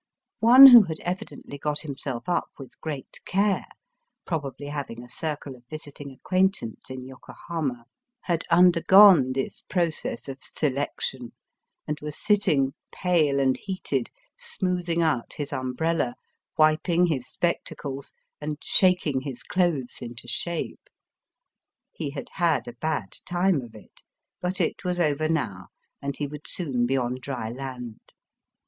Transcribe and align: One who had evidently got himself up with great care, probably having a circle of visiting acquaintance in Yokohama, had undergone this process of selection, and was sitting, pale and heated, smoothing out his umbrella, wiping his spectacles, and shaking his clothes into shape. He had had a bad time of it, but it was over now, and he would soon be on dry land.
One 0.39 0.65
who 0.65 0.81
had 0.81 0.99
evidently 1.01 1.59
got 1.59 1.81
himself 1.81 2.27
up 2.27 2.47
with 2.57 2.81
great 2.81 3.19
care, 3.23 3.67
probably 4.25 4.65
having 4.65 5.03
a 5.03 5.07
circle 5.07 5.55
of 5.55 5.63
visiting 5.69 6.09
acquaintance 6.11 6.89
in 6.89 7.05
Yokohama, 7.05 7.85
had 8.21 8.43
undergone 8.49 9.33
this 9.33 9.61
process 9.69 10.27
of 10.27 10.41
selection, 10.41 11.33
and 11.87 11.99
was 11.99 12.17
sitting, 12.17 12.73
pale 12.91 13.39
and 13.39 13.55
heated, 13.55 14.09
smoothing 14.39 15.03
out 15.03 15.33
his 15.33 15.53
umbrella, 15.53 16.15
wiping 16.57 17.05
his 17.05 17.27
spectacles, 17.29 18.11
and 18.41 18.57
shaking 18.63 19.21
his 19.21 19.43
clothes 19.43 19.97
into 20.01 20.27
shape. 20.27 20.89
He 21.93 22.09
had 22.09 22.29
had 22.37 22.67
a 22.67 22.73
bad 22.73 23.17
time 23.27 23.61
of 23.61 23.75
it, 23.75 24.01
but 24.41 24.59
it 24.59 24.83
was 24.83 24.99
over 24.99 25.29
now, 25.29 25.67
and 26.01 26.17
he 26.17 26.25
would 26.25 26.47
soon 26.47 26.87
be 26.87 26.97
on 26.97 27.19
dry 27.21 27.51
land. 27.51 27.99